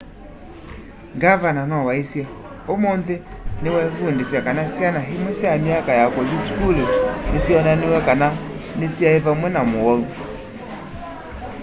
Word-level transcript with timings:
ngavana 1.17 1.61
no 1.71 1.77
waisye 1.87 2.23
ũmũnthĩ 2.73 3.15
nĩtwevundĩsya 3.61 4.39
kana 4.45 4.63
syana 4.75 5.01
imwe 5.15 5.31
sya 5.39 5.51
myaka 5.65 5.91
ya 5.99 6.05
kũthi 6.13 6.37
sukulu 6.45 6.83
nĩsyonaniw'e 7.31 7.99
kana 8.07 8.27
nĩsinaĩ 8.79 9.19
vamve 9.25 9.49
na 9.55 9.61
mũwau 9.69 10.03